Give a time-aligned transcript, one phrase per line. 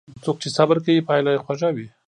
[0.23, 1.87] څوک چې صبر کوي، پایله یې خوږه وي.